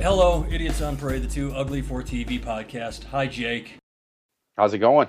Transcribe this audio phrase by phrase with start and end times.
[0.00, 3.02] Hello, Idiots on Parade, the too ugly for TV podcast.
[3.06, 3.78] Hi, Jake.
[4.56, 5.08] How's it going?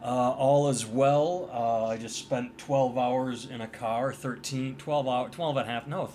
[0.00, 1.50] Uh, all is well.
[1.52, 5.72] Uh, I just spent 12 hours in a car, 13, 12 hour, 12 and a
[5.72, 6.10] half, no,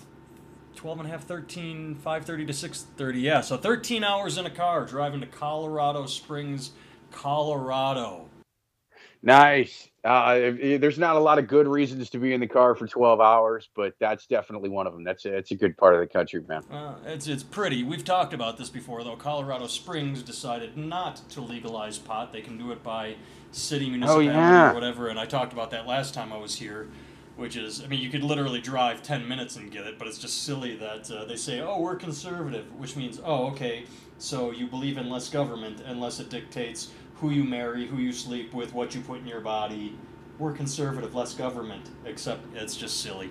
[0.74, 3.42] 12 and a half, 13, 5.30 to 6.30, yeah.
[3.42, 6.70] So 13 hours in a car driving to Colorado Springs,
[7.12, 8.23] Colorado.
[9.24, 9.88] Nice.
[10.04, 13.20] Uh, there's not a lot of good reasons to be in the car for 12
[13.20, 15.02] hours, but that's definitely one of them.
[15.02, 16.62] That's a, that's a good part of the country, man.
[16.70, 17.82] Uh, it's it's pretty.
[17.82, 19.16] We've talked about this before, though.
[19.16, 22.32] Colorado Springs decided not to legalize pot.
[22.32, 23.16] They can do it by
[23.50, 24.72] city municipality yeah.
[24.72, 25.08] or whatever.
[25.08, 26.88] And I talked about that last time I was here,
[27.36, 30.18] which is, I mean, you could literally drive 10 minutes and get it, but it's
[30.18, 33.84] just silly that uh, they say, oh, we're conservative, which means, oh, okay,
[34.18, 38.52] so you believe in less government unless it dictates who you marry, who you sleep
[38.52, 39.96] with, what you put in your body.
[40.38, 43.30] We're conservative, less government, except it's just silly.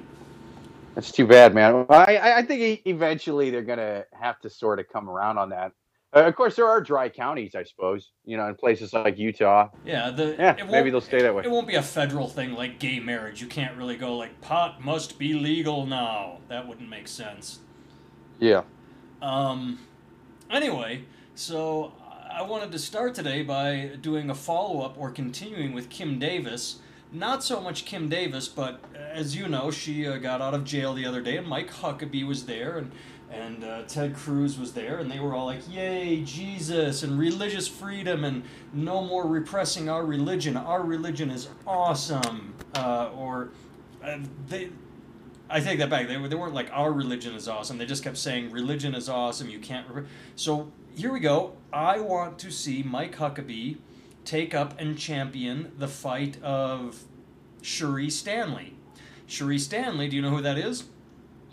[0.95, 1.85] That's too bad, man.
[1.89, 5.71] I, I think eventually they're going to have to sort of come around on that.
[6.16, 9.69] Uh, of course, there are dry counties, I suppose, you know, in places like Utah.
[9.83, 11.43] Yeah, the Yeah, it won't- maybe they'll stay that way.
[11.43, 13.41] It won't be a federal thing like gay marriage.
[13.41, 16.38] You can't really go like pot must be legal now.
[16.49, 17.59] That wouldn't make sense.
[18.39, 18.61] Yeah.
[19.23, 19.80] Um,
[20.52, 21.93] anyway, so
[22.36, 26.80] I wanted to start today by doing a follow up or continuing with Kim Davis.
[27.12, 30.95] Not so much Kim Davis, but as you know, she uh, got out of jail
[30.95, 32.92] the other day, and Mike Huckabee was there, and
[33.30, 37.67] and uh, Ted Cruz was there, and they were all like, "Yay, Jesus!" and religious
[37.67, 38.42] freedom, and
[38.73, 40.58] no more repressing our religion.
[40.58, 42.56] Our religion is awesome.
[42.73, 43.50] Uh, or
[44.04, 44.17] uh,
[44.48, 44.70] they
[45.53, 46.07] I take that back.
[46.07, 47.77] They, they weren't like our religion is awesome.
[47.77, 49.49] They just kept saying religion is awesome.
[49.49, 49.87] You can't.
[49.87, 50.05] Re-.
[50.35, 51.53] So here we go.
[51.71, 53.77] I want to see Mike Huckabee
[54.25, 57.03] take up and champion the fight of
[57.61, 58.73] Charee Stanley.
[59.27, 60.85] Charee Stanley, do you know who that is?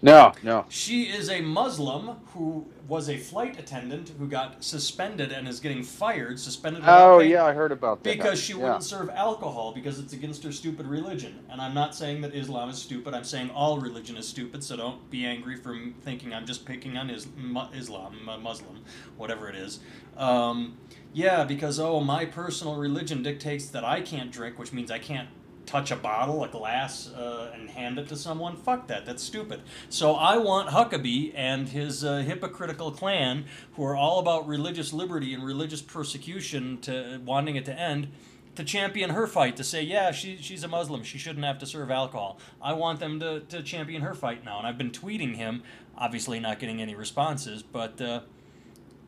[0.02, 0.64] No, no.
[0.68, 5.82] She is a Muslim who was a flight attendant who got suspended and is getting
[5.82, 6.82] fired, suspended.
[6.86, 8.16] Oh, yeah, I heard about that.
[8.16, 8.60] because she Yeah.
[8.60, 11.44] wouldn't serve alcohol because it's against her stupid religion.
[11.50, 13.14] And I'm not saying that Islam is stupid.
[13.14, 14.64] I'm saying all religion is stupid.
[14.64, 17.28] So don't be angry for thinking I'm just picking on is-
[17.74, 18.82] Islam, mu- Muslim,
[19.16, 19.80] whatever it is.
[20.16, 20.78] Um,
[21.12, 25.28] yeah, because oh, my personal religion dictates that I can't drink, which means I can't
[25.70, 28.56] touch a bottle, a glass, uh, and hand it to someone.
[28.56, 29.06] Fuck that.
[29.06, 29.62] That's stupid.
[29.88, 33.44] So I want Huckabee and his uh, hypocritical clan,
[33.74, 38.08] who are all about religious liberty and religious persecution, to wanting it to end,
[38.56, 39.56] to champion her fight.
[39.56, 41.04] To say, yeah, she, she's a Muslim.
[41.04, 42.40] She shouldn't have to serve alcohol.
[42.60, 44.58] I want them to, to champion her fight now.
[44.58, 45.62] And I've been tweeting him,
[45.96, 48.00] obviously not getting any responses, but.
[48.00, 48.20] Uh,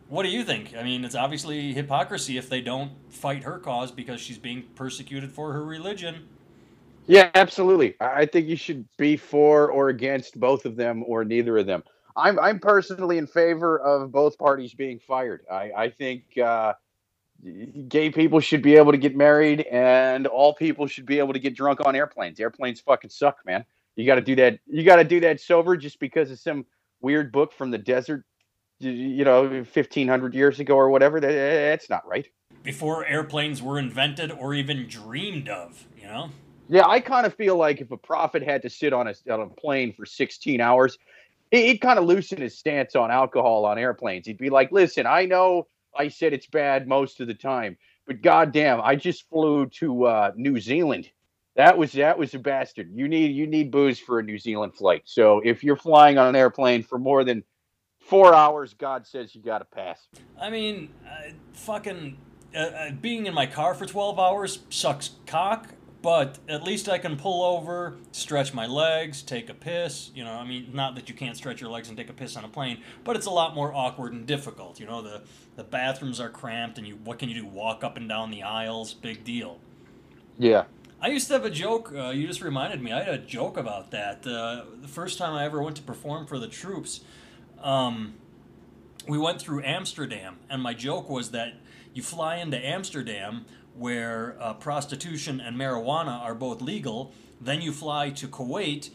[0.09, 0.75] what do you think?
[0.77, 5.33] I mean, it's obviously hypocrisy if they don't fight her cause because she's being persecuted
[5.33, 6.29] for her religion.
[7.07, 7.95] Yeah, absolutely.
[8.01, 11.83] I think you should be for or against both of them or neither of them.
[12.17, 15.45] I'm I'm personally in favor of both parties being fired.
[15.51, 16.75] I I think uh,
[17.89, 21.39] gay people should be able to get married, and all people should be able to
[21.39, 22.39] get drunk on airplanes.
[22.39, 23.65] Airplanes fucking suck, man.
[23.97, 24.59] You got to do that.
[24.67, 26.67] You got to do that sober just because of some
[27.01, 28.25] weird book from the desert,
[28.79, 31.21] you know, fifteen hundred years ago or whatever.
[31.21, 32.27] That that's not right.
[32.63, 36.31] Before airplanes were invented or even dreamed of, you know?
[36.69, 39.41] Yeah, I kind of feel like if a prophet had to sit on a on
[39.41, 40.99] a plane for 16 hours,
[41.51, 44.27] he- he'd kind of loosen his stance on alcohol on airplanes.
[44.27, 48.23] He'd be like, "Listen, I know I said it's bad most of the time, but
[48.23, 51.11] goddamn, I just flew to uh, New Zealand.
[51.57, 52.91] That was that was a bastard.
[52.95, 55.03] You need you need booze for a New Zealand flight.
[55.05, 57.45] So if you're flying on an airplane for more than
[57.99, 60.09] four hours, God says you got to pass.
[60.41, 62.17] I mean, uh, fucking
[62.55, 65.69] uh, uh, being in my car for 12 hours sucks cock,
[66.03, 70.11] but at least I can pull over, stretch my legs, take a piss.
[70.15, 72.37] You know, I mean, not that you can't stretch your legs and take a piss
[72.37, 74.81] on a plane, but it's a lot more awkward and difficult.
[74.81, 75.23] You know, the,
[75.57, 77.47] the bathrooms are cramped, and you what can you do?
[77.47, 78.93] Walk up and down the aisles?
[78.93, 79.61] Big deal.
[80.39, 80.65] Yeah.
[81.01, 81.93] I used to have a joke.
[81.95, 82.93] Uh, you just reminded me.
[82.93, 84.27] I had a joke about that.
[84.27, 87.01] Uh, the first time I ever went to perform for the troops,
[87.61, 88.15] um,
[89.09, 91.55] we went through Amsterdam, and my joke was that
[91.93, 97.13] you fly into Amsterdam, where uh, prostitution and marijuana are both legal.
[97.41, 98.91] Then you fly to Kuwait,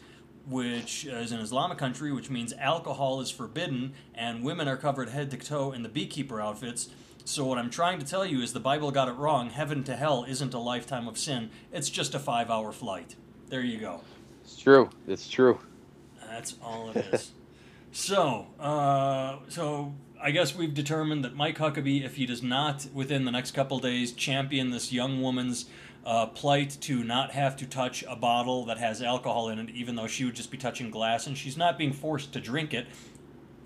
[0.46, 5.30] which is an Islamic country, which means alcohol is forbidden, and women are covered head
[5.30, 6.88] to toe in the beekeeper outfits.
[7.24, 9.50] So what I'm trying to tell you is the Bible got it wrong.
[9.50, 11.50] Heaven to hell isn't a lifetime of sin.
[11.70, 13.16] It's just a five-hour flight.
[13.48, 14.00] There you go.
[14.42, 14.88] It's true.
[15.06, 15.58] It's true.
[16.26, 17.32] That's all it is.
[17.92, 23.24] so, uh, so I guess we've determined that Mike Huckabee, if he does not within
[23.24, 25.66] the next couple days champion this young woman's
[26.04, 29.94] uh, plight to not have to touch a bottle that has alcohol in it, even
[29.94, 32.86] though she would just be touching glass, and she's not being forced to drink it.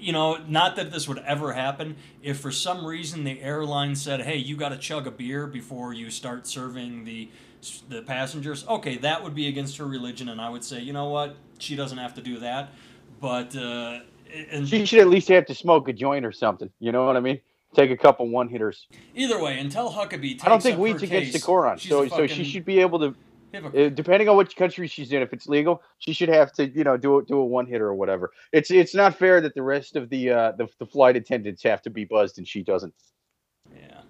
[0.03, 1.97] you know, not that this would ever happen.
[2.23, 5.93] If for some reason the airline said, "Hey, you got to chug a beer before
[5.95, 7.31] you start serving the
[7.89, 11.09] the passengers," okay, that would be against her religion, and I would say, you know
[11.09, 12.73] what, she doesn't have to do that.
[13.21, 14.01] But uh,
[14.51, 16.71] and she should at least have to smoke a joint or something.
[16.81, 17.41] You know what I mean?
[17.75, 18.87] Take a couple one hitters.
[19.15, 22.65] Either way, until Huckabee, I don't think weed's against the Koran, so so she should
[22.65, 23.15] be able to
[23.55, 26.85] uh, depending on which country she's in, if it's legal, she should have to, you
[26.85, 28.31] know, do do a one hitter or whatever.
[28.53, 31.83] It's it's not fair that the rest of the uh, the, the flight attendants have
[31.83, 32.95] to be buzzed and she doesn't.
[33.75, 34.02] Yeah.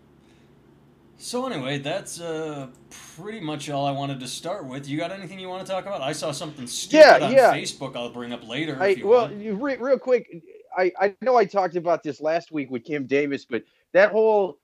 [1.22, 4.88] So anyway, that's uh, pretty much all I wanted to start with.
[4.88, 6.00] You got anything you want to talk about?
[6.00, 7.54] I saw something stupid yeah, on yeah.
[7.54, 7.94] Facebook.
[7.94, 8.76] I'll bring up later.
[8.80, 10.42] I, well, re- real quick,
[10.76, 14.58] I I know I talked about this last week with Kim Davis, but that whole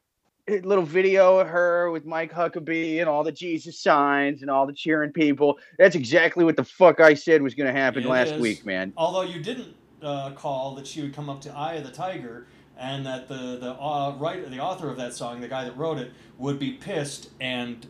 [0.49, 4.73] little video of her with Mike Huckabee and all the Jesus signs and all the
[4.73, 5.61] cheering people.
[5.79, 8.41] That's exactly what the fuck I said was going to happen it last is.
[8.41, 8.93] week, man.
[8.97, 12.49] Although you didn't uh, call that she would come up to Eye of the Tiger
[12.79, 15.99] and that the the uh, writer, the author of that song, the guy that wrote
[15.99, 17.31] it, would be pissed.
[17.41, 17.87] And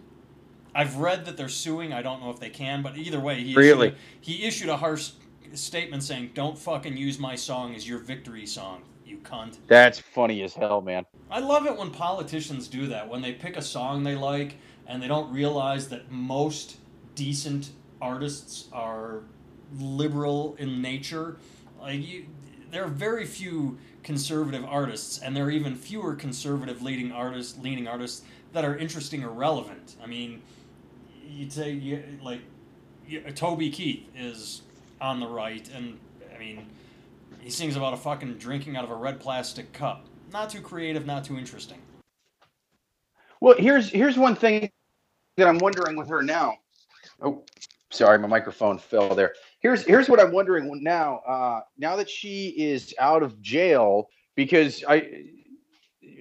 [0.74, 1.92] I've read that they're suing.
[1.92, 4.68] I don't know if they can, but either way, he really issued a, he issued
[4.68, 5.10] a harsh
[5.54, 9.56] statement saying, "Don't fucking use my song as your victory song." you cunt.
[9.66, 11.06] That's funny as hell, man.
[11.30, 13.08] I love it when politicians do that.
[13.08, 14.56] When they pick a song they like
[14.86, 16.76] and they don't realize that most
[17.14, 17.70] decent
[18.00, 19.22] artists are
[19.78, 21.38] liberal in nature.
[21.80, 22.26] Like you,
[22.70, 27.86] there are very few conservative artists, and there are even fewer conservative leading artists, leading
[27.86, 28.22] artists
[28.52, 29.96] that are interesting or relevant.
[30.02, 30.42] I mean,
[31.26, 32.40] you'd say you, like
[33.06, 34.62] you, uh, Toby Keith is
[35.00, 35.98] on the right, and
[36.34, 36.66] I mean
[37.40, 40.06] he sings about a fucking drinking out of a red plastic cup.
[40.32, 41.78] Not too creative, not too interesting.
[43.40, 44.70] Well, here's here's one thing
[45.36, 46.56] that I'm wondering with her now.
[47.22, 47.44] Oh,
[47.90, 49.34] sorry, my microphone fell there.
[49.60, 51.18] Here's here's what I'm wondering now.
[51.26, 55.24] Uh, now that she is out of jail, because I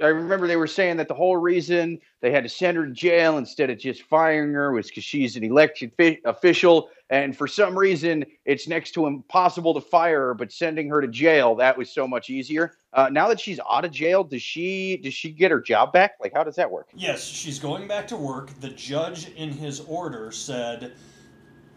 [0.01, 2.91] I remember they were saying that the whole reason they had to send her to
[2.91, 7.47] jail instead of just firing her was because she's an elected fi- official, and for
[7.47, 11.77] some reason it's next to impossible to fire her, but sending her to jail that
[11.77, 12.73] was so much easier.
[12.93, 16.13] Uh, now that she's out of jail, does she does she get her job back?
[16.19, 16.87] Like, how does that work?
[16.95, 18.49] Yes, she's going back to work.
[18.61, 20.93] The judge in his order said.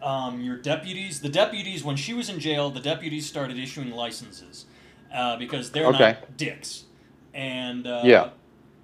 [0.01, 4.65] Um, your deputies, the deputies, when she was in jail, the deputies started issuing licenses
[5.13, 6.17] uh, because they're okay.
[6.19, 6.85] not dicks
[7.33, 8.29] and uh, yeah.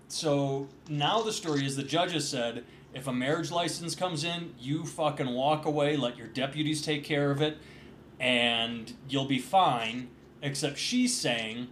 [0.07, 4.85] So now the story is the judges said if a marriage license comes in, you
[4.85, 7.57] fucking walk away, let your deputies take care of it,
[8.19, 10.09] and you'll be fine.
[10.41, 11.67] Except she's saying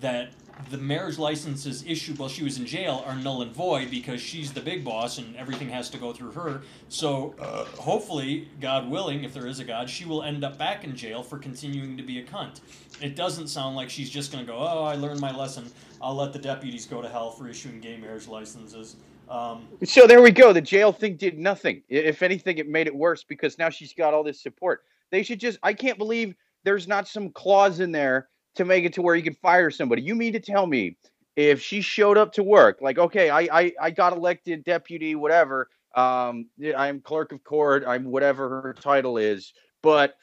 [0.00, 0.32] that
[0.70, 4.52] the marriage licenses issued while she was in jail are null and void because she's
[4.52, 6.62] the big boss and everything has to go through her.
[6.88, 10.84] So, uh, hopefully, God willing, if there is a God, she will end up back
[10.84, 12.60] in jail for continuing to be a cunt.
[13.00, 15.70] It doesn't sound like she's just going to go, oh, I learned my lesson.
[16.02, 18.96] I'll let the deputies go to hell for issuing gay marriage licenses.
[19.28, 20.52] Um, so there we go.
[20.52, 21.82] The jail thing did nothing.
[21.88, 24.82] If anything, it made it worse because now she's got all this support.
[25.10, 26.34] They should just, I can't believe
[26.64, 30.02] there's not some clause in there to make it to where you can fire somebody.
[30.02, 30.96] You mean to tell me
[31.36, 35.68] if she showed up to work, like, okay, I I, I got elected deputy, whatever.
[35.94, 39.52] Um, I'm clerk of court, I'm whatever her title is,
[39.82, 40.14] but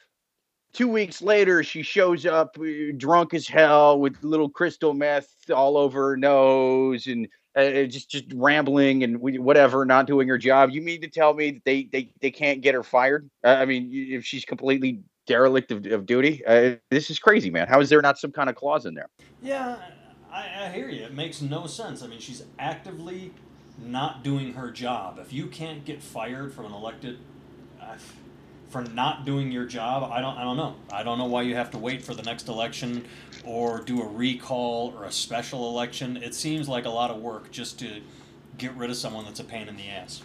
[0.72, 5.76] two weeks later she shows up uh, drunk as hell with little crystal meth all
[5.76, 10.70] over her nose and uh, just just rambling and whatever, not doing her job.
[10.70, 13.28] You mean to tell me that they they they can't get her fired?
[13.42, 16.44] I mean, if she's completely derelict of, of duty.
[16.44, 17.68] Uh, this is crazy, man.
[17.68, 19.10] How is there not some kind of clause in there?
[19.40, 19.76] Yeah,
[20.32, 21.04] I, I hear you.
[21.04, 22.02] It makes no sense.
[22.02, 23.32] I mean, she's actively
[23.80, 25.18] not doing her job.
[25.20, 27.18] If you can't get fired from an elected
[27.80, 27.96] uh,
[28.70, 30.74] for not doing your job, I don't I don't know.
[30.92, 33.06] I don't know why you have to wait for the next election
[33.44, 36.16] or do a recall or a special election.
[36.16, 38.00] It seems like a lot of work just to
[38.56, 40.22] get rid of someone that's a pain in the ass.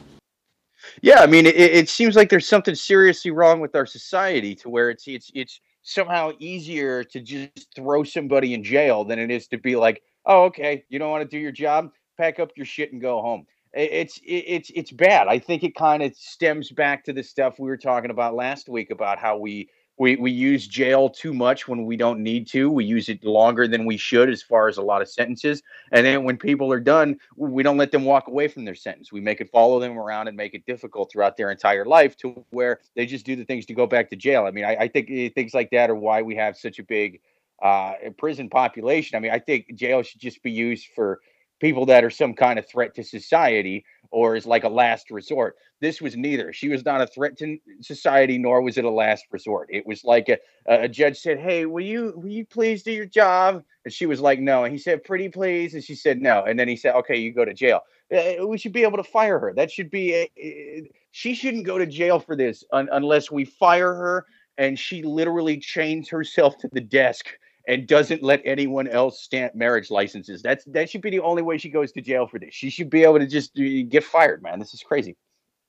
[1.02, 4.70] Yeah, I mean, it, it seems like there's something seriously wrong with our society to
[4.70, 9.48] where it's it's it's somehow easier to just throw somebody in jail than it is
[9.50, 12.66] to be like, oh, okay, you don't want to do your job, pack up your
[12.66, 13.46] shit and go home.
[13.74, 15.28] It's it's it's bad.
[15.28, 18.70] I think it kind of stems back to the stuff we were talking about last
[18.70, 22.69] week about how we we we use jail too much when we don't need to.
[22.69, 25.62] We use it longer than we should as far as a lot of sentences.
[25.91, 29.12] And then when people are done, we don't let them walk away from their sentence.
[29.12, 32.43] We make it follow them around and make it difficult throughout their entire life to
[32.50, 34.45] where they just do the things to go back to jail.
[34.45, 36.83] I mean, I, I think eh, things like that are why we have such a
[36.83, 37.21] big
[37.62, 39.15] uh, prison population.
[39.15, 41.21] I mean, I think jail should just be used for
[41.63, 45.55] people that are some kind of threat to society or is like a last resort.
[45.79, 46.51] This was neither.
[46.51, 49.70] She was not a threat to society, nor was it a last resort.
[49.72, 53.05] It was like a, a judge said, "Hey, will you will you please do your
[53.05, 56.43] job?" And she was like, "No." And he said, "Pretty please," and she said, "No."
[56.43, 57.79] And then he said, "Okay, you go to jail."
[58.13, 59.53] Uh, uh we should be able to fire her.
[59.55, 60.13] That should be.
[60.13, 64.25] A, a, she shouldn't go to jail for this un- unless we fire her
[64.58, 67.27] and she literally chains herself to the desk
[67.67, 70.41] and doesn't let anyone else stamp marriage licenses.
[70.41, 72.53] That's that should be the only way she goes to jail for this.
[72.53, 74.60] She should be able to just uh, get fired, man.
[74.60, 75.15] This is crazy.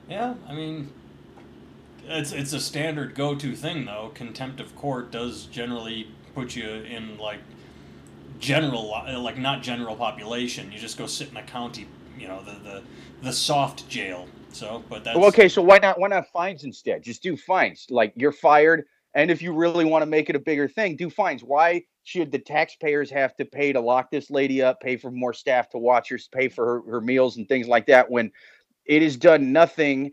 [0.08, 0.92] Yeah, I mean,
[2.04, 4.10] it's it's a standard go-to thing though.
[4.14, 7.40] Contempt of court does generally put you in like
[8.40, 10.72] general, like not general population.
[10.72, 11.86] You just go sit in a county,
[12.18, 12.82] you know, the the
[13.22, 14.26] the soft jail.
[14.52, 15.48] So, but that's okay.
[15.48, 17.02] So why not why not fines instead?
[17.02, 17.86] Just do fines.
[17.88, 18.84] Like you're fired
[19.14, 21.42] and if you really want to make it a bigger thing, do fines.
[21.42, 25.33] Why should the taxpayers have to pay to lock this lady up, pay for more
[25.33, 28.30] staff to watch her, pay for her, her meals and things like that when
[28.85, 30.12] it has done nothing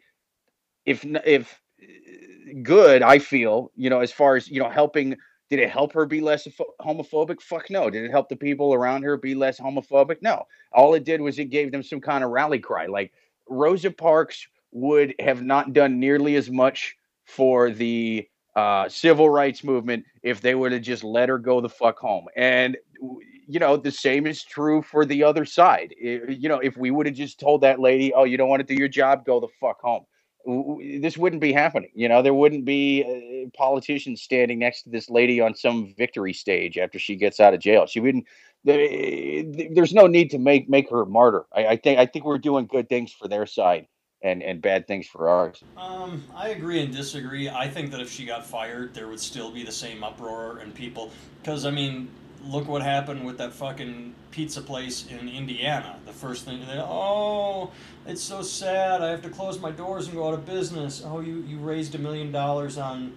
[0.85, 5.15] if if uh, good, I feel, you know, as far as, you know, helping
[5.49, 6.47] did it help her be less
[6.79, 7.41] homophobic?
[7.41, 7.89] Fuck no.
[7.89, 10.21] Did it help the people around her be less homophobic?
[10.21, 10.47] No.
[10.71, 12.85] All it did was it gave them some kind of rally cry.
[12.85, 13.11] Like
[13.49, 20.05] Rosa Parks would have not done nearly as much for the uh, civil rights movement
[20.23, 22.25] if they would have just let her go the fuck home.
[22.35, 22.77] And
[23.47, 25.93] you know, the same is true for the other side.
[25.97, 28.65] It, you know, if we would have just told that lady, "Oh, you don't want
[28.65, 30.05] to do your job, go the fuck home,"
[31.01, 31.91] this wouldn't be happening.
[31.93, 36.33] You know, there wouldn't be uh, politicians standing next to this lady on some victory
[36.33, 37.85] stage after she gets out of jail.
[37.87, 38.25] She wouldn't.
[38.63, 41.45] There's no need to make make her a martyr.
[41.53, 43.87] I, I think I think we're doing good things for their side
[44.23, 45.63] and and bad things for ours.
[45.77, 47.49] Um, I agree and disagree.
[47.49, 50.73] I think that if she got fired, there would still be the same uproar and
[50.73, 51.11] people.
[51.41, 52.09] Because I mean,
[52.43, 55.97] look what happened with that fucking pizza place in Indiana.
[56.05, 57.71] The first thing, they, oh,
[58.05, 59.01] it's so sad.
[59.01, 61.03] I have to close my doors and go out of business.
[61.05, 63.13] Oh, you you raised a million dollars on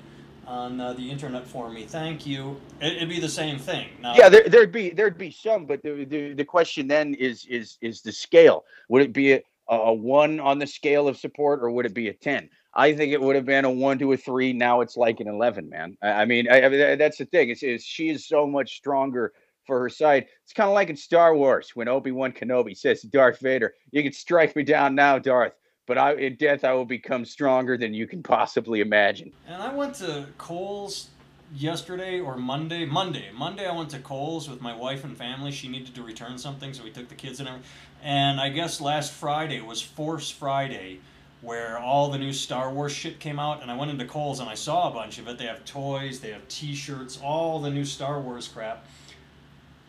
[0.46, 1.84] on uh, the internet for me.
[1.84, 2.60] Thank you.
[2.80, 3.88] It, would be the same thing.
[4.00, 7.46] Now, yeah, there, would be there'd be some, but the, the the question then is
[7.46, 8.64] is is the scale.
[8.88, 12.08] Would it be a a one on the scale of support, or would it be
[12.08, 12.50] a 10?
[12.74, 14.52] I think it would have been a one to a three.
[14.52, 15.96] Now it's like an 11, man.
[16.02, 17.50] I, mean, I, I that's the thing.
[17.50, 19.32] It's, it's, she is so much stronger
[19.64, 20.26] for her side.
[20.42, 23.74] It's kind of like in Star Wars when Obi Wan Kenobi says to Darth Vader,
[23.92, 25.54] "You can strike me down now, Darth,
[25.86, 29.74] but I, in death I will become stronger than you can possibly imagine." And I
[29.74, 31.08] went to Kohl's
[31.54, 32.84] yesterday or Monday.
[32.84, 35.52] Monday, Monday, I went to Kohl's with my wife and family.
[35.52, 37.70] She needed to return something, so we took the kids and everything.
[38.04, 41.00] And I guess last Friday was Force Friday,
[41.40, 43.62] where all the new Star Wars shit came out.
[43.62, 45.38] And I went into Kohl's and I saw a bunch of it.
[45.38, 48.84] They have toys, they have t shirts, all the new Star Wars crap.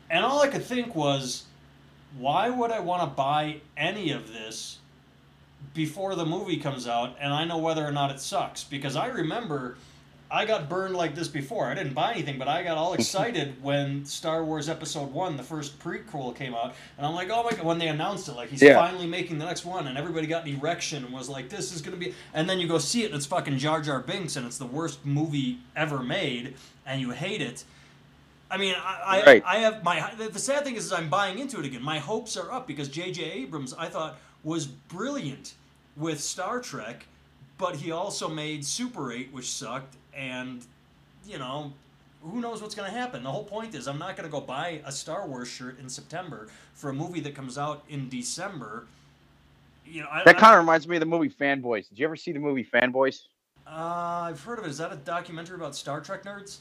[0.10, 1.44] And all I could think was,
[2.18, 4.78] why would I want to buy any of this
[5.74, 8.64] before the movie comes out and I know whether or not it sucks?
[8.64, 9.76] Because I remember
[10.30, 11.68] I got burned like this before.
[11.68, 15.44] I didn't buy anything, but I got all excited when Star Wars Episode One, the
[15.44, 17.64] first prequel, came out, and I'm like, oh my god!
[17.64, 18.76] When they announced it, like he's yeah.
[18.76, 21.82] finally making the next one, and everybody got an erection and was like, this is
[21.82, 22.14] gonna be.
[22.34, 24.66] And then you go see it, and it's fucking Jar Jar Binks, and it's the
[24.66, 26.56] worst movie ever made,
[26.86, 27.64] and you hate it.
[28.50, 29.44] I mean, I, right.
[29.46, 30.14] I, I have my.
[30.16, 31.82] The sad thing is, is, I'm buying into it again.
[31.82, 33.24] My hopes are up because J.J.
[33.24, 35.56] Abrams, I thought, was brilliant
[35.98, 37.08] with Star Trek,
[37.58, 40.66] but he also made Super 8, which sucked, and
[41.28, 41.72] you know
[42.22, 43.22] who knows what's going to happen.
[43.22, 45.90] The whole point is i'm not going to go buy a star wars shirt in
[45.90, 48.86] september for a movie that comes out in december.
[49.86, 51.90] You know I, that kind of reminds me of the movie fanboys.
[51.90, 53.24] Did you ever see the movie fanboys?
[53.68, 54.70] Uh, i've heard of it.
[54.70, 56.58] Is that a documentary about star trek nerds?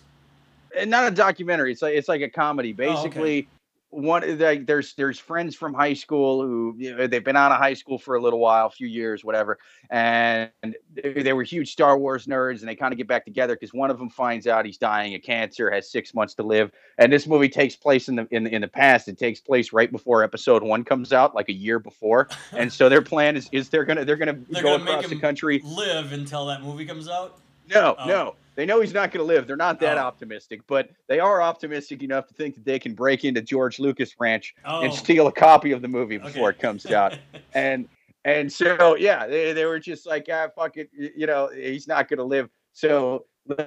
[0.74, 1.72] Eh, not a documentary.
[1.72, 2.72] It's like it's like a comedy.
[2.72, 3.48] Basically oh, okay
[3.94, 7.52] one eh, like there's there's friends from high school who you know, they've been out
[7.52, 9.58] of high school for a little while, a few years, whatever,
[9.90, 10.50] and
[10.94, 13.72] they, they were huge Star Wars nerds, and they kind of get back together because
[13.72, 17.12] one of them finds out he's dying of cancer, has six months to live, and
[17.12, 19.08] this movie takes place in the in the, in the past.
[19.08, 22.88] It takes place right before Episode One comes out, like a year before, and so
[22.88, 26.12] their plan is is they're gonna they're gonna they're go gonna across the country, live
[26.12, 27.38] until that movie comes out.
[27.68, 28.06] No, oh.
[28.06, 29.46] no they know he's not going to live.
[29.46, 30.02] They're not that oh.
[30.02, 34.14] optimistic, but they are optimistic enough to think that they can break into George Lucas
[34.18, 34.82] Ranch oh.
[34.82, 36.58] and steal a copy of the movie before okay.
[36.58, 37.18] it comes out.
[37.54, 37.88] and
[38.24, 42.08] and so yeah, they, they were just like, ah, fuck it, you know, he's not
[42.08, 42.48] going to live.
[42.72, 43.26] So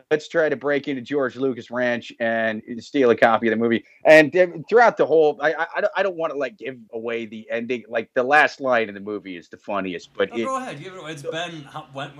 [0.10, 3.84] let's try to break into George Lucas Ranch and steal a copy of the movie.
[4.06, 4.34] And
[4.67, 7.84] throughout the whole, I I, I don't want to like give away the ending.
[7.88, 10.82] Like the last line of the movie is the funniest, but oh, it, go ahead,
[10.82, 11.12] give it away.
[11.12, 12.12] It's been how, when,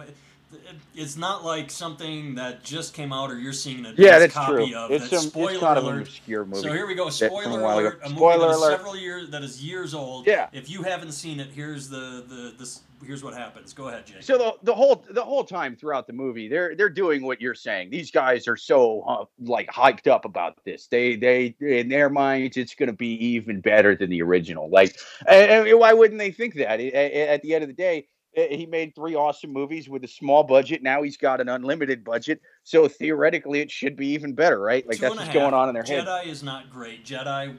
[0.96, 4.68] it's not like something that just came out or you're seeing an Yeah, that's copy
[4.70, 4.76] true.
[4.78, 4.92] of.
[4.92, 6.62] It's That's some spoiler it's kind of an obscure movie.
[6.62, 7.08] So here we go.
[7.08, 8.00] A Spoiler alert.
[8.04, 8.78] A movie Spoiler that is alert.
[8.78, 10.26] several years that is years old.
[10.28, 10.48] Yeah.
[10.54, 13.74] If you haven't seen it, here's the the this here's what happens.
[13.74, 14.24] Go ahead, Jake.
[14.24, 17.54] So the, the whole the whole time throughout the movie, they're they're doing what you're
[17.54, 17.90] saying.
[17.90, 20.88] These guys are so uh, like hyped up about this.
[20.88, 24.70] They they in their minds, it's going to be even better than the original.
[24.70, 26.80] Like, and, and why wouldn't they think that?
[26.80, 30.08] A- a- At the end of the day, he made three awesome movies with a
[30.08, 30.84] small budget.
[30.84, 34.88] Now he's got an unlimited budget, so theoretically, it should be even better, right?
[34.88, 35.34] Like Two that's what's half.
[35.34, 36.06] going on in their head.
[36.06, 37.04] Jedi is not great.
[37.04, 37.58] Jedi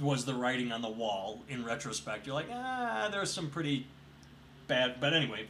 [0.00, 1.42] was the writing on the wall.
[1.48, 3.86] In retrospect, you're like, ah, there's some pretty
[4.66, 5.00] bad.
[5.00, 5.46] But anyway,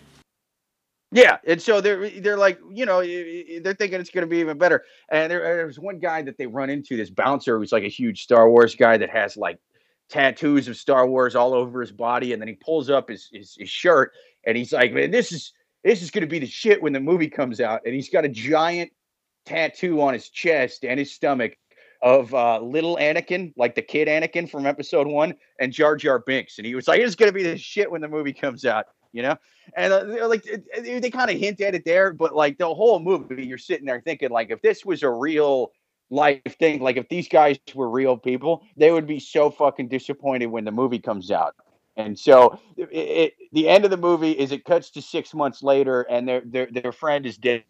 [1.12, 4.58] Yeah, and so they're they're like, you know, they're thinking it's going to be even
[4.58, 4.84] better.
[5.08, 8.22] And there, there's one guy that they run into, this bouncer who's like a huge
[8.22, 9.58] Star Wars guy that has like
[10.10, 13.56] tattoos of Star Wars all over his body, and then he pulls up his his,
[13.58, 14.12] his shirt
[14.46, 15.52] and he's like, man, this is
[15.84, 17.82] this is going to be the shit when the movie comes out.
[17.84, 18.90] And he's got a giant
[19.44, 21.56] tattoo on his chest and his stomach
[22.02, 26.58] of uh, little Anakin, like the kid Anakin from Episode One, and Jar Jar Binks.
[26.58, 28.86] And he was like, it's going to be the shit when the movie comes out,
[29.12, 29.36] you know.
[29.76, 30.64] And uh, like it-
[31.02, 34.00] they kind of hint at it there, but like the whole movie, you're sitting there
[34.00, 35.72] thinking like if this was a real
[36.10, 40.46] life thing, like if these guys were real people, they would be so fucking disappointed
[40.46, 41.54] when the movie comes out.
[41.96, 45.62] And so it, it, the end of the movie is it cuts to six months
[45.62, 47.64] later, and their their their friend is dead,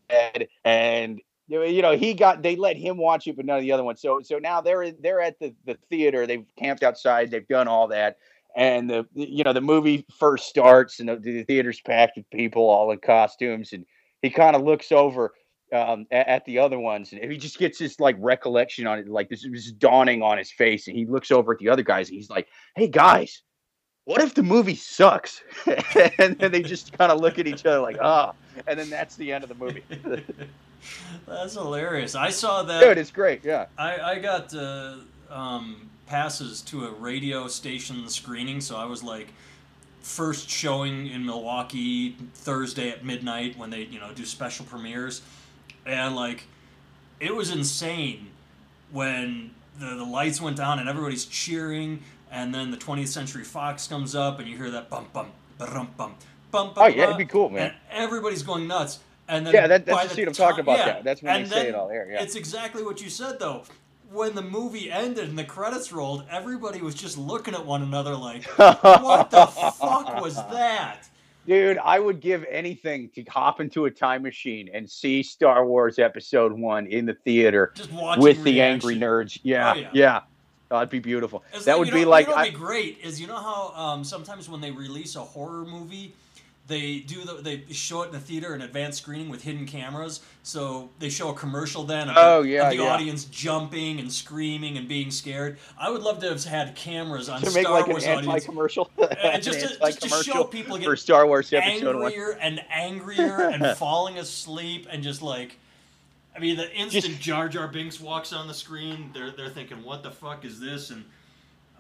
[0.65, 3.85] and you know, he got they let him watch it, but none of the other
[3.85, 4.01] ones.
[4.01, 6.27] So so now they're they're at the the theater.
[6.27, 7.31] They've camped outside.
[7.31, 8.17] They've done all that,
[8.57, 12.69] and the you know the movie first starts, and the, the theater's packed with people
[12.69, 13.85] all in costumes, and
[14.23, 15.35] he kind of looks over
[15.73, 19.09] um, at, at the other ones, and he just gets this like recollection on it,
[19.09, 22.09] like this is dawning on his face, and he looks over at the other guys,
[22.09, 23.43] and he's like, "Hey guys."
[24.07, 25.43] What if the movie sucks?
[25.67, 28.35] and then they just kind of look at each other like, ah,
[28.67, 29.83] and then that's the end of the movie.
[31.27, 32.15] that's hilarious.
[32.15, 32.81] I saw that.
[32.81, 33.45] Dude, it's great.
[33.45, 33.67] Yeah.
[33.77, 34.99] I, I got uh,
[35.29, 39.27] um, passes to a radio station screening, so I was like
[40.03, 45.23] first showing in Milwaukee Thursday at midnight when they you know do special premieres,
[45.85, 46.45] and like
[47.19, 48.29] it was insane
[48.93, 53.87] when the, the lights went down and everybody's cheering, and then the 20th Century Fox
[53.87, 56.15] comes up and you hear that bum bum bum bum
[56.51, 56.73] bum.
[56.77, 57.75] Oh yeah, it'd be cool, man.
[57.91, 59.01] And everybody's going nuts.
[59.29, 60.79] And then Yeah, that, that's the scene I'm talking about.
[60.79, 61.05] yeah, that.
[61.05, 62.09] That's when and they say it all there.
[62.11, 62.23] Yeah.
[62.23, 63.65] It's exactly what you said, though.
[64.13, 68.15] When the movie ended and the credits rolled, everybody was just looking at one another
[68.15, 71.09] like, "What the fuck was that?"
[71.45, 75.99] Dude, I would give anything to hop into a time machine and see Star Wars
[75.99, 77.73] Episode One in the theater
[78.19, 79.39] with the angry nerds.
[79.43, 79.91] Yeah, Oh, yeah.
[79.93, 80.21] yeah.
[80.69, 81.45] That'd be beautiful.
[81.53, 83.37] It's that like- would you be like know I, what'd be great is you know
[83.37, 86.13] how um, sometimes when they release a horror movie,
[86.67, 90.21] they do the they show it in the theater in advanced screening with hidden cameras.
[90.43, 92.89] So they show a commercial then of, Oh, the, yeah, of the yeah.
[92.93, 95.59] audience jumping and screaming and being scared.
[95.79, 98.27] I would love to have had cameras on to Star make like an Wars audience.
[98.27, 102.07] anti-commercial, And an just, to, just to show people for Star Wars Episode One.
[102.07, 105.59] angrier and angrier and falling asleep and just like
[106.37, 109.83] I mean the instant Just- Jar Jar Binks walks on the screen, they're they're thinking,
[109.83, 110.91] What the fuck is this?
[110.91, 111.05] And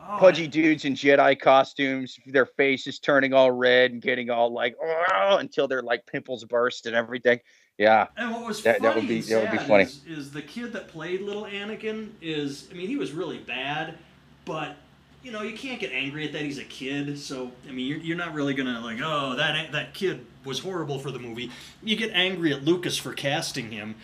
[0.00, 4.76] oh, Pudgy dudes in Jedi costumes, their faces turning all red and getting all like
[4.78, 7.40] "Argh," until they're like pimples burst and everything.
[7.78, 9.82] Yeah, And what was That- funny that would be- that would be funny.
[9.84, 13.98] Is, is the kid that played little Anakin is I mean he was really bad,
[14.46, 14.76] but
[15.22, 17.18] you know you can't get angry at that he's a kid.
[17.18, 20.98] So I mean you're, you're not really gonna like oh that that kid was horrible
[20.98, 21.50] for the movie.
[21.82, 23.96] You get angry at Lucas for casting him.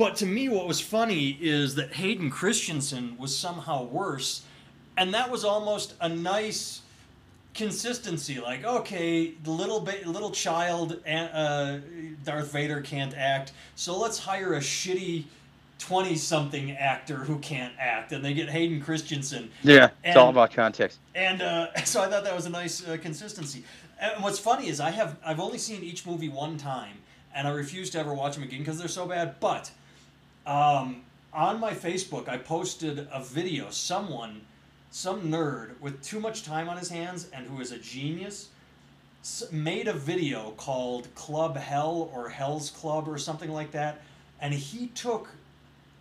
[0.00, 4.40] But to me, what was funny is that Hayden Christensen was somehow worse,
[4.96, 6.80] and that was almost a nice
[7.52, 8.40] consistency.
[8.40, 11.80] Like, okay, the little ba- little child, uh,
[12.24, 15.24] Darth Vader can't act, so let's hire a shitty
[15.78, 19.50] twenty-something actor who can't act, and they get Hayden Christensen.
[19.62, 19.84] yeah.
[19.84, 20.98] It's And- all about context.
[21.14, 23.64] And uh, so I thought that was a nice uh, consistency.
[24.00, 26.96] And what's funny is I have I've only seen each movie one time,
[27.34, 29.38] and I refuse to ever watch them again because they're so bad.
[29.40, 29.70] But
[30.50, 33.70] um, on my Facebook, I posted a video.
[33.70, 34.40] Someone,
[34.90, 38.48] some nerd with too much time on his hands and who is a genius,
[39.52, 44.02] made a video called Club Hell or Hell's Club or something like that,
[44.40, 45.28] and he took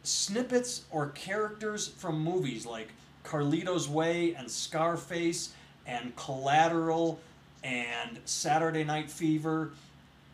[0.01, 2.89] snippets or characters from movies like
[3.23, 5.53] Carlito's Way and Scarface
[5.85, 7.19] and Collateral
[7.63, 9.73] and Saturday Night Fever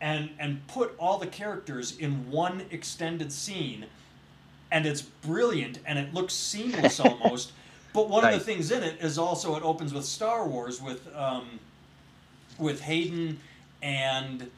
[0.00, 3.84] and and put all the characters in one extended scene
[4.70, 7.52] and it's brilliant and it looks seamless almost
[7.92, 11.08] but one of the things in it is also it opens with Star Wars with
[11.16, 11.58] um,
[12.58, 13.38] with Hayden
[13.82, 14.50] and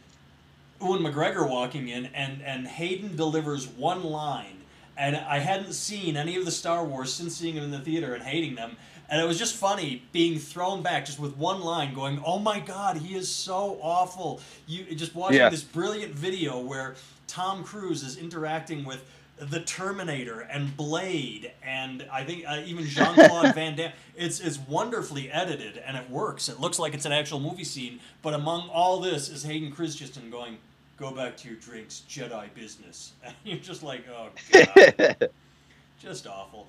[0.80, 4.58] Ewan McGregor walking in, and and Hayden delivers one line,
[4.96, 8.14] and I hadn't seen any of the Star Wars since seeing them in the theater
[8.14, 8.76] and hating them.
[9.10, 12.60] And it was just funny being thrown back just with one line, going, "Oh my
[12.60, 15.48] God, he is so awful!" You just watching Yeah.
[15.48, 16.94] this brilliant video where
[17.26, 19.04] Tom Cruise is interacting with
[19.40, 23.92] the Terminator and Blade, and I think uh, even Jean Claude Van Damme.
[24.16, 26.48] It's it's wonderfully edited and it works.
[26.48, 28.00] It looks like it's an actual movie scene.
[28.22, 30.58] But among all this is Hayden Christensen going,
[30.96, 35.30] "Go back to your drinks, Jedi business," and you're just like, "Oh God,
[36.00, 36.66] just awful."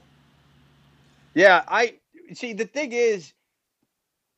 [1.34, 1.95] Yeah, I
[2.34, 2.53] see.
[2.53, 3.34] The thing is,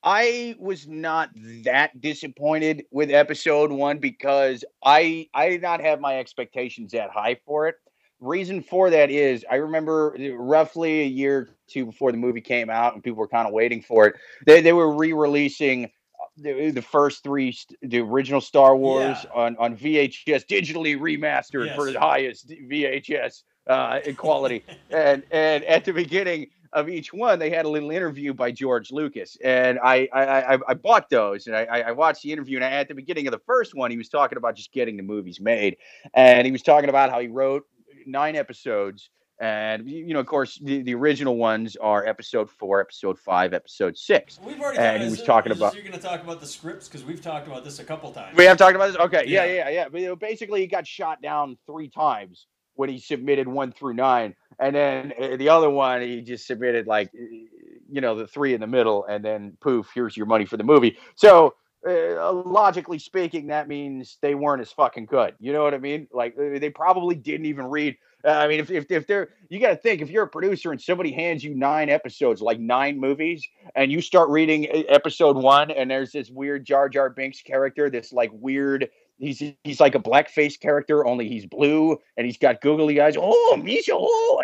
[0.03, 1.29] I was not
[1.63, 7.37] that disappointed with episode one because I I did not have my expectations that high
[7.45, 7.75] for it.
[8.21, 12.69] Reason for that is I remember roughly a year or two before the movie came
[12.69, 14.15] out and people were kind of waiting for it.
[14.45, 15.89] They they were re-releasing uh,
[16.37, 19.41] the, the first three, the original Star Wars Yeah.
[19.41, 24.63] on on VHS, digitally remastered for the highest VHS uh, quality.
[24.91, 28.91] and and at the beginning of each one, they had a little interview by George
[28.91, 32.57] Lucas, and I I, I, I bought those, and I, I I watched the interview.
[32.57, 35.03] And at the beginning of the first one, he was talking about just getting the
[35.03, 35.77] movies made,
[36.13, 37.63] and he was talking about how he wrote
[38.05, 39.09] nine episodes.
[39.39, 43.97] And you know, of course, the, the original ones are episode four, episode five, episode
[43.97, 44.39] six.
[44.45, 44.77] We've already.
[44.77, 47.47] And he was talking about- You're going to talk about the scripts because we've talked
[47.47, 48.37] about this a couple times.
[48.37, 48.97] We have talked about this.
[48.97, 49.53] Okay, yeah, Yeah.
[49.53, 49.89] yeah, yeah.
[49.89, 53.95] But you know, basically, he got shot down three times when he submitted one through
[53.95, 58.53] nine, and then uh, the other one he just submitted like, you know, the three
[58.53, 60.97] in the middle, and then poof, here's your money for the movie.
[61.15, 61.55] So.
[61.85, 65.33] Uh, logically speaking, that means they weren't as fucking good.
[65.39, 66.07] You know what I mean?
[66.11, 67.97] Like they probably didn't even read.
[68.23, 70.71] Uh, I mean, if if, if they're, you got to think if you're a producer
[70.71, 75.37] and somebody hands you nine episodes, like nine movies, and you start reading uh, episode
[75.37, 78.89] one, and there's this weird Jar Jar Binks character, this like weird
[79.21, 83.15] he's he's like a blackface character, only he's blue and he's got googly eyes.
[83.17, 84.43] Oh, Misha, oh,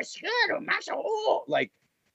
[0.62, 1.72] Masha, oh, like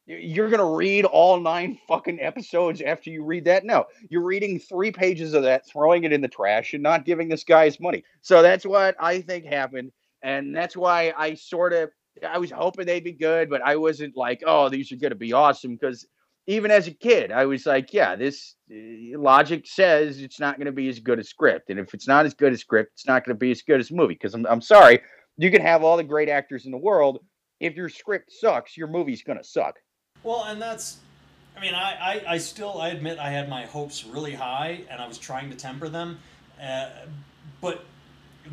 [0.06, 3.64] you're gonna read all nine fucking episodes after you read that?
[3.64, 7.28] No, you're reading three pages of that, throwing it in the trash, and not giving
[7.28, 8.04] this guy his money.
[8.20, 11.90] So that's what I think happened, and that's why I sort of
[12.26, 15.32] I was hoping they'd be good, but I wasn't like, oh, these are gonna be
[15.32, 16.06] awesome because
[16.46, 20.66] even as a kid, I was like, yeah, this uh, logic says it's not going
[20.66, 21.70] to be as good as script.
[21.70, 23.78] And if it's not as good as script, it's not going to be as good
[23.78, 24.14] as movie.
[24.14, 25.00] Because I'm, I'm sorry,
[25.36, 27.20] you can have all the great actors in the world.
[27.60, 29.76] If your script sucks, your movie's going to suck.
[30.22, 30.98] Well, and that's,
[31.56, 35.00] I mean, I, I, I still, I admit I had my hopes really high and
[35.00, 36.18] I was trying to temper them.
[36.62, 36.88] Uh,
[37.60, 37.84] but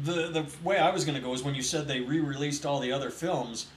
[0.03, 2.65] the, the way I was going to go is when you said they re released
[2.65, 3.67] all the other films,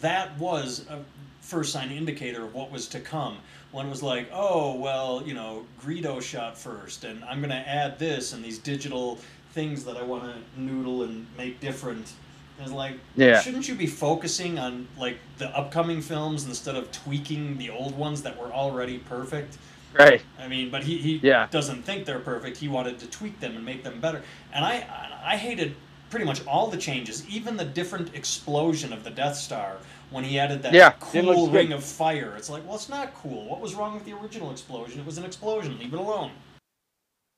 [0.00, 1.00] that was a
[1.40, 3.38] first sign indicator of what was to come.
[3.72, 7.98] One was like, oh, well, you know, Greedo shot first and I'm going to add
[7.98, 9.18] this and these digital
[9.52, 12.12] things that I want to noodle and make different.
[12.60, 13.40] It's like, Yeah.
[13.40, 18.22] shouldn't you be focusing on like the upcoming films instead of tweaking the old ones
[18.22, 19.56] that were already perfect?
[19.98, 20.22] Right.
[20.38, 21.48] I mean, but he, he Yeah.
[21.50, 22.58] doesn't think they're perfect.
[22.58, 24.22] He wanted to tweak them and make them better.
[24.52, 24.86] And I
[25.24, 25.74] I hated
[26.10, 29.76] pretty much all the changes, even the different explosion of the Death Star
[30.10, 31.54] when he added that Yeah, cool good.
[31.54, 32.34] ring of fire.
[32.36, 33.44] It's like, well, it's not cool.
[33.48, 34.98] What was wrong with the original explosion?
[35.00, 35.78] It was an explosion.
[35.78, 36.32] Leave it alone.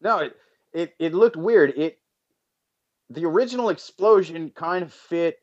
[0.01, 0.37] No, it,
[0.73, 1.71] it it looked weird.
[1.77, 1.99] It
[3.11, 5.37] the original explosion kind of fit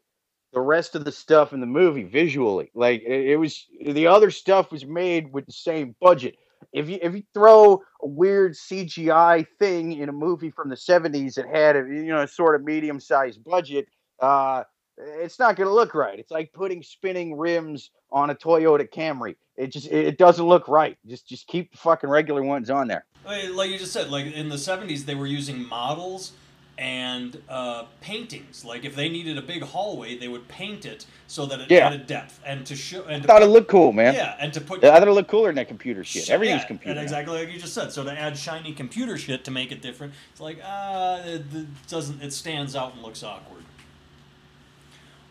[0.53, 2.71] the rest of the stuff in the movie visually.
[2.73, 6.35] Like it, was the other stuff was made with the same budget.
[6.73, 11.35] If you if you throw a weird CGI thing in a movie from the 70s
[11.35, 13.87] that had a you know a sort of medium sized budget,
[14.19, 14.63] uh
[14.99, 16.19] it's not going to look right.
[16.19, 19.35] It's like putting spinning rims on a Toyota Camry.
[19.55, 20.97] It just it doesn't look right.
[21.07, 23.05] Just just keep the fucking regular ones on there.
[23.25, 26.33] Like you just said, like in the '70s, they were using models
[26.79, 28.63] and uh, paintings.
[28.63, 31.87] Like if they needed a big hallway, they would paint it so that it Yeah.
[31.87, 34.13] added depth and to show and to thought it looked cool, man.
[34.13, 36.23] yeah, and to put I thought it looked cooler than that computer shit.
[36.25, 36.91] Sh- Everything's yeah, computer.
[36.91, 37.03] And now.
[37.03, 37.91] exactly like you just said.
[37.91, 41.67] So to add shiny computer shit to make it different, it's like ah, it, it
[41.89, 42.21] doesn't.
[42.23, 43.63] It stands out and looks awkward.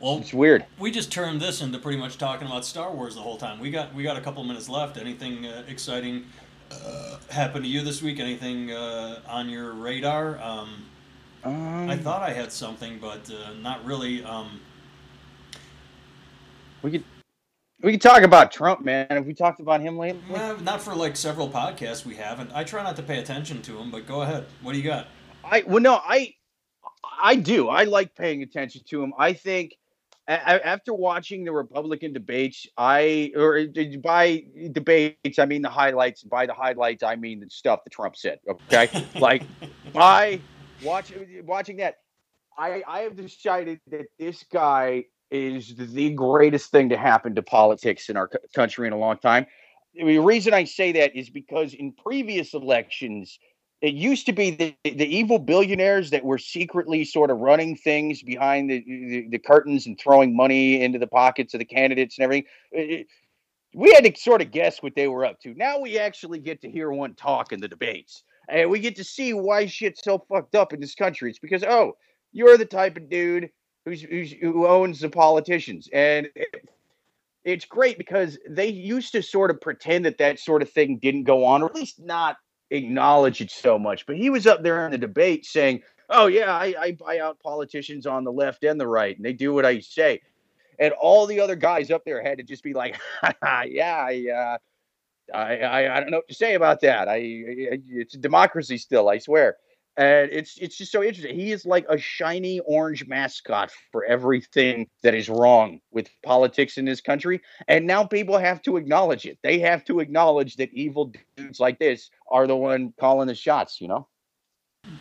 [0.00, 0.64] Well, It's weird.
[0.78, 3.58] we just turned this into pretty much talking about Star Wars the whole time.
[3.58, 4.96] We got we got a couple minutes left.
[4.96, 6.26] Anything uh, exciting
[6.70, 8.20] uh, happen to you this week?
[8.20, 10.38] Anything uh, on your radar?
[10.40, 10.84] Um,
[11.48, 14.22] Um, I thought I had something, but uh, not really.
[14.22, 14.60] Um,
[16.82, 17.04] we could
[17.80, 19.06] we could talk about Trump, man.
[19.08, 20.20] Have we talked about him lately?
[20.34, 22.50] eh, not for like several podcasts we haven't.
[22.52, 24.46] I try not to pay attention to him, but go ahead.
[24.62, 25.06] What do you got?
[25.44, 26.34] I well, no, I
[27.22, 27.68] I do.
[27.68, 29.14] I like paying attention to him.
[29.18, 29.74] I think
[30.28, 36.22] a- after watching the Republican debates, I or uh, by debates I mean the highlights.
[36.22, 38.38] By the highlights, I mean the stuff that Trump said.
[38.46, 39.42] Okay, like
[39.94, 40.40] by
[40.82, 41.12] watch,
[41.44, 41.96] watching that,
[42.56, 48.08] I, I have decided that this guy is the greatest thing to happen to politics
[48.08, 49.46] in our country in a long time.
[49.94, 53.38] The reason I say that is because in previous elections,
[53.80, 58.22] it used to be the, the evil billionaires that were secretly sort of running things
[58.22, 62.24] behind the, the, the curtains and throwing money into the pockets of the candidates and
[62.24, 62.46] everything.
[62.72, 63.06] It,
[63.74, 65.54] we had to sort of guess what they were up to.
[65.54, 69.04] Now we actually get to hear one talk in the debates, and we get to
[69.04, 71.30] see why shit's so fucked up in this country.
[71.30, 71.96] It's because oh,
[72.32, 73.50] you're the type of dude
[73.84, 76.68] who's, who's who owns the politicians, and it,
[77.44, 81.24] it's great because they used to sort of pretend that that sort of thing didn't
[81.24, 82.36] go on, or at least not
[82.70, 84.06] acknowledge it so much.
[84.06, 87.40] But he was up there in the debate saying, "Oh yeah, I, I buy out
[87.40, 90.20] politicians on the left and the right, and they do what I say."
[90.80, 92.98] And all the other guys up there had to just be like,
[93.42, 94.58] "Yeah, I, uh,
[95.34, 97.08] I, I, I don't know what to say about that.
[97.08, 99.56] I, I it's a democracy still, I swear."
[99.98, 101.34] and it's it's just so interesting.
[101.34, 106.84] He is like a shiny orange mascot for everything that is wrong with politics in
[106.84, 109.38] this country, and now people have to acknowledge it.
[109.42, 113.80] They have to acknowledge that evil dudes like this are the one calling the shots.
[113.80, 114.08] You know.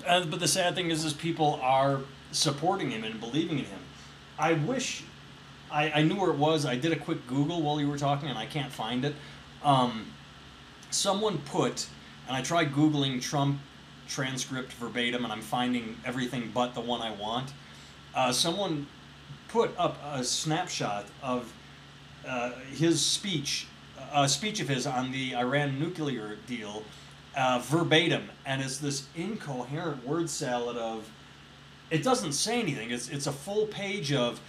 [0.06, 3.80] Uh, but the sad thing is, is people are supporting him and believing in him.
[4.40, 5.04] I wish
[5.70, 6.66] I, I knew where it was.
[6.66, 9.13] I did a quick Google while you were talking, and I can't find it.
[9.63, 10.12] Um,
[10.98, 11.88] someone put,
[12.28, 13.60] and I tried googling Trump
[14.08, 17.54] transcript verbatim, and I'm finding everything but the one I want.
[18.16, 18.88] Uh, someone
[19.48, 21.54] put up a snapshot of
[22.28, 23.68] uh, his speech,
[24.14, 26.84] a speech of his on the Iran nuclear deal,
[27.36, 31.10] uh, verbatim, and it's this incoherent word salad of.
[31.90, 32.92] It doesn't say anything.
[32.92, 34.42] It's it's a full page of,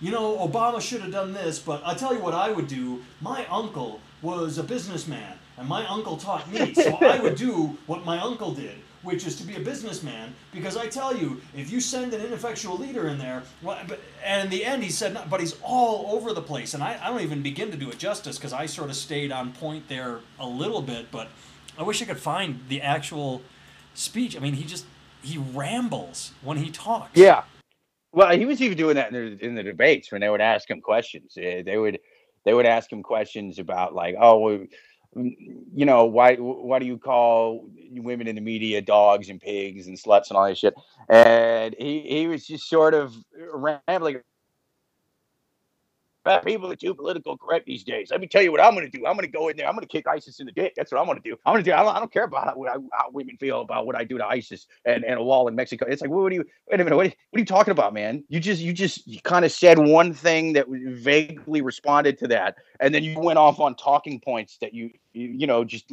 [0.00, 3.02] you know, Obama should have done this, but I tell you what I would do.
[3.20, 8.04] My uncle was a businessman, and my uncle taught me, so I would do what
[8.04, 10.34] my uncle did which is to be a businessman.
[10.52, 13.42] Because I tell you, if you send an ineffectual leader in there,
[14.24, 16.74] and in the end he said, but he's all over the place.
[16.74, 19.32] And I, I don't even begin to do it justice because I sort of stayed
[19.32, 21.28] on point there a little bit, but
[21.78, 23.42] I wish I could find the actual
[23.94, 24.36] speech.
[24.36, 24.84] I mean, he just,
[25.22, 27.10] he rambles when he talks.
[27.14, 27.44] Yeah.
[28.12, 30.68] Well, he was even doing that in the, in the debates when they would ask
[30.68, 31.34] him questions.
[31.36, 32.00] They would,
[32.44, 34.58] they would ask him questions about like, oh, well,
[35.16, 39.96] you know why why do you call women in the media dogs and pigs and
[39.96, 40.74] sluts and all that shit?
[41.08, 43.14] And he he was just sort of
[43.52, 44.20] rambling
[46.38, 48.10] people are too political correct these days.
[48.10, 49.06] Let me tell you what I'm going to do.
[49.06, 49.66] I'm going to go in there.
[49.66, 50.74] I'm going to kick ISIS in the dick.
[50.76, 51.36] That's what I'm going to do.
[51.44, 51.74] I'm going to do.
[51.74, 54.26] I don't, I don't care about how, how, women feel about what I do to
[54.26, 55.86] ISIS and, and a wall in Mexico.
[55.88, 56.44] It's like, what are you?
[56.70, 56.96] Wait a minute.
[56.96, 58.24] What, what are you talking about, man?
[58.28, 62.56] You just you just you kind of said one thing that vaguely responded to that,
[62.80, 65.90] and then you went off on talking points that you you, you know just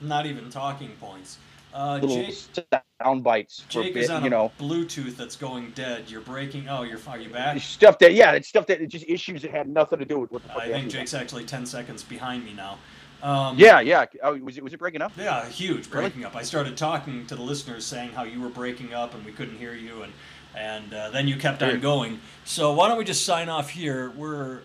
[0.00, 1.38] not even talking points.
[1.72, 3.64] Uh, little Jake, sound bites.
[3.68, 6.10] Jake bit, is on you know, Bluetooth that's going dead.
[6.10, 6.68] You're breaking.
[6.68, 7.60] Oh, you're are you back?
[7.60, 10.42] Stuff that yeah, it's stuff that just issues that had nothing to do with what
[10.42, 12.78] the I think Jake's actually ten seconds behind me now.
[13.22, 14.06] Um, yeah, yeah.
[14.22, 15.12] Oh, was it was it breaking up?
[15.16, 16.24] Yeah, huge breaking really?
[16.24, 16.36] up.
[16.36, 19.58] I started talking to the listeners saying how you were breaking up and we couldn't
[19.58, 20.12] hear you, and
[20.56, 22.20] and uh, then you kept on going.
[22.44, 24.10] So why don't we just sign off here?
[24.10, 24.60] We're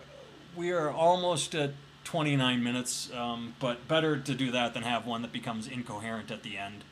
[0.55, 1.71] we are almost at
[2.05, 6.43] 29 minutes, um, but better to do that than have one that becomes incoherent at
[6.43, 6.83] the end.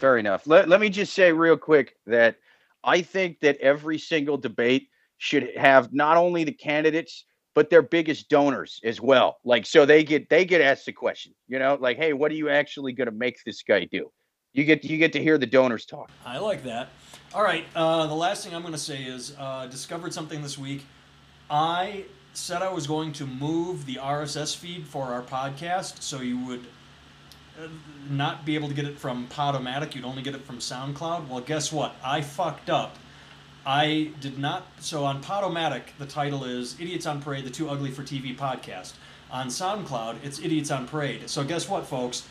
[0.00, 0.46] Fair enough.
[0.46, 2.36] Let, let me just say real quick that
[2.82, 8.28] I think that every single debate should have not only the candidates but their biggest
[8.28, 9.38] donors as well.
[9.44, 12.34] Like so they get they get asked the question, you know, like, hey, what are
[12.34, 14.10] you actually going to make this guy do?
[14.52, 16.10] You get you get to hear the donors talk.
[16.24, 16.88] I like that.
[17.34, 17.64] All right.
[17.76, 20.84] Uh, the last thing I'm going to say is uh, discovered something this week.
[21.50, 26.38] I said I was going to move the RSS feed for our podcast so you
[26.46, 26.64] would
[27.60, 27.68] Uh,
[28.08, 29.94] not be able to get it from Podomatic.
[29.94, 31.28] You'd only get it from SoundCloud.
[31.28, 31.94] Well, guess what?
[32.02, 32.96] I fucked up.
[33.66, 34.66] I did not.
[34.80, 38.94] So on Podomatic, the title is Idiots on Parade, the Too Ugly for TV podcast.
[39.30, 41.28] On SoundCloud, it's Idiots on Parade.
[41.28, 42.26] So guess what, folks?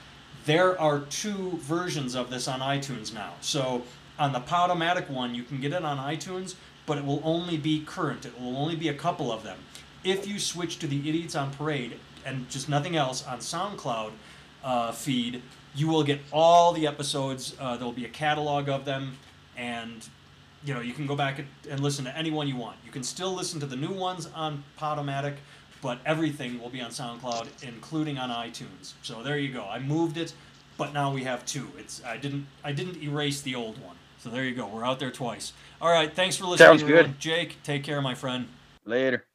[0.46, 3.34] There are two versions of this on iTunes now.
[3.42, 3.84] So
[4.18, 6.56] on the Podomatic one, you can get it on iTunes,
[6.88, 8.26] but it will only be current.
[8.26, 9.60] It will only be a couple of them.
[10.04, 14.12] If you switch to the Idiots on Parade and just nothing else on SoundCloud,
[14.64, 15.42] uh, feed,
[15.76, 17.56] you will get all the episodes.
[17.60, 19.18] Uh, there will be a catalog of them,
[19.58, 20.08] and
[20.66, 22.78] you know you can go back and listen to any one you want.
[22.86, 25.36] You can still listen to the new ones on Podomatic,
[25.82, 28.94] but everything will be on SoundCloud, including on iTunes.
[29.02, 29.64] So there you go.
[29.64, 30.34] I moved it,
[30.78, 31.68] but now we have two.
[31.78, 33.96] It's I didn't I didn't erase the old one.
[34.18, 34.68] So there you go.
[34.68, 35.54] We're out there twice.
[35.82, 36.14] All right.
[36.14, 36.80] Thanks for listening.
[36.80, 37.18] Sounds good.
[37.20, 38.48] Jake, take care, my friend.
[38.86, 39.26] Later.